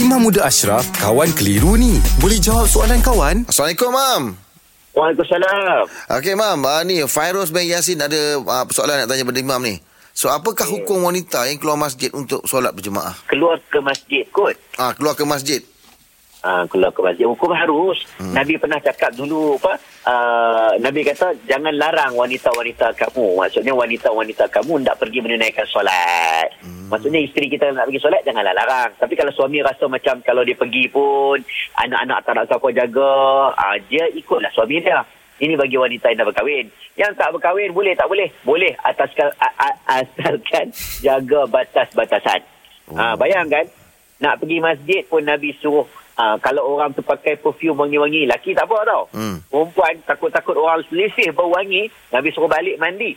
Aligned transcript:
Imam 0.00 0.16
Muda 0.16 0.48
Ashraf, 0.48 0.88
kawan 0.96 1.28
keliru 1.36 1.76
ni. 1.76 2.00
Boleh 2.24 2.40
jawab 2.40 2.64
soalan 2.64 3.04
kawan? 3.04 3.44
Assalamualaikum, 3.52 3.92
Mam. 3.92 4.22
Waalaikumsalam. 4.96 5.84
Okey, 6.16 6.32
Mam. 6.40 6.64
Uh, 6.64 6.80
ni, 6.88 7.04
Fairuz 7.04 7.52
bin 7.52 7.68
Yasin 7.68 8.00
ada 8.00 8.40
uh, 8.40 8.64
persoalan 8.64 9.04
nak 9.04 9.12
tanya 9.12 9.28
pada 9.28 9.36
Imam 9.44 9.60
ni. 9.60 9.76
So, 10.16 10.32
apakah 10.32 10.64
Okey. 10.64 10.88
hukum 10.88 11.04
wanita 11.04 11.44
yang 11.52 11.60
keluar 11.60 11.76
masjid 11.76 12.08
untuk 12.16 12.40
solat 12.48 12.72
berjemaah? 12.72 13.12
Keluar 13.28 13.60
ke 13.60 13.76
masjid 13.84 14.24
kot. 14.32 14.56
Ah, 14.80 14.96
keluar 14.96 15.12
ke 15.12 15.28
masjid. 15.28 15.60
Ha, 16.40 16.64
keluar 16.72 16.96
ke 16.96 17.04
masjid. 17.04 17.28
Hukum 17.28 17.52
harus. 17.52 18.00
Hmm. 18.16 18.32
Nabi 18.32 18.56
pernah 18.56 18.80
cakap 18.80 19.12
dulu 19.12 19.60
apa? 19.60 19.76
Uh, 20.08 20.72
Nabi 20.80 21.04
kata 21.04 21.36
jangan 21.44 21.76
larang 21.76 22.16
wanita-wanita 22.16 22.96
kamu. 22.96 23.36
Maksudnya 23.36 23.76
wanita-wanita 23.76 24.48
kamu 24.48 24.80
tidak 24.80 24.96
pergi 24.96 25.18
menunaikan 25.20 25.68
solat. 25.68 26.39
Maksudnya 26.90 27.22
isteri 27.22 27.46
kita 27.46 27.70
nak 27.70 27.86
pergi 27.86 28.02
solat 28.02 28.26
janganlah 28.26 28.50
larang. 28.50 28.90
Tapi 28.98 29.14
kalau 29.14 29.30
suami 29.30 29.62
rasa 29.62 29.86
macam 29.86 30.18
kalau 30.26 30.42
dia 30.42 30.58
pergi 30.58 30.90
pun 30.90 31.38
anak-anak 31.78 32.18
tak 32.26 32.34
nak 32.34 32.46
siapa 32.50 32.68
jaga, 32.74 33.14
uh, 33.54 33.76
dia 33.86 34.10
ikutlah 34.10 34.50
suami 34.50 34.82
dia. 34.82 34.98
Ini 35.40 35.56
bagi 35.56 35.80
wanita 35.80 36.12
yang 36.12 36.20
dah 36.20 36.28
berkahwin. 36.28 36.66
Yang 37.00 37.12
tak 37.16 37.32
berkahwin 37.32 37.72
boleh 37.72 37.96
tak 37.96 38.10
boleh? 38.10 38.28
Boleh 38.44 38.76
ataskan 38.84 39.32
a- 39.40 39.56
a- 39.56 39.80
asalkan 40.02 40.68
jaga 41.06 41.48
batas-batasan. 41.48 42.44
Oh. 42.92 42.98
Ha, 42.98 43.16
bayangkan 43.16 43.64
nak 44.20 44.36
pergi 44.42 44.60
masjid 44.60 45.00
pun 45.08 45.24
Nabi 45.24 45.56
suruh 45.56 45.88
ha, 46.20 46.36
kalau 46.44 46.76
orang 46.76 46.92
tu 46.92 47.00
pakai 47.00 47.40
perfume 47.40 47.86
wangi-wangi 47.86 48.28
laki 48.28 48.52
tak 48.52 48.68
apa 48.68 48.84
tau. 48.84 49.02
Hmm. 49.16 49.40
Perempuan 49.48 49.94
takut-takut 50.04 50.58
orang 50.60 50.84
selisih 50.92 51.32
bau 51.32 51.48
wangi, 51.48 51.88
Nabi 52.12 52.28
suruh 52.36 52.50
balik 52.50 52.76
mandi. 52.76 53.16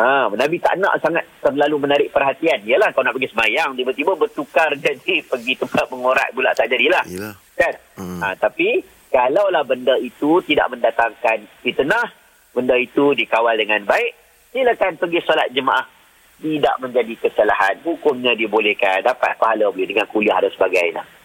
Ha, 0.00 0.32
Nabi 0.32 0.56
tak 0.56 0.80
nak 0.80 0.96
sangat 1.04 1.28
terlalu 1.44 1.84
menarik 1.84 2.08
perhatian. 2.08 2.64
Yalah 2.64 2.88
kau 2.96 3.04
nak 3.04 3.12
pergi 3.12 3.36
semayang 3.36 3.76
tiba-tiba 3.76 4.16
bertukar 4.16 4.72
jadi 4.84 5.20
pergi 5.20 5.52
tempat 5.60 5.92
mengorak 5.92 6.32
pula 6.32 6.56
tak 6.56 6.72
jadilah. 6.72 7.04
Yelah. 7.04 7.36
Kan? 7.52 7.74
Hmm. 8.00 8.20
Ha, 8.24 8.32
tapi 8.40 8.80
kalaulah 9.12 9.60
benda 9.68 10.00
itu 10.00 10.40
tidak 10.48 10.72
mendatangkan 10.72 11.44
fitnah, 11.60 12.08
benda 12.56 12.80
itu 12.80 13.12
dikawal 13.12 13.52
dengan 13.60 13.84
baik, 13.84 14.16
silakan 14.56 14.96
pergi 14.96 15.20
solat 15.20 15.52
jemaah. 15.52 15.84
Tidak 16.40 16.80
menjadi 16.80 17.20
kesalahan. 17.20 17.84
Hukumnya 17.84 18.32
dibolehkan. 18.32 19.04
Dapat 19.04 19.36
pahala 19.36 19.68
boleh 19.68 19.84
dengan 19.84 20.08
kuliah 20.08 20.40
dan 20.40 20.48
sebagainya. 20.48 21.04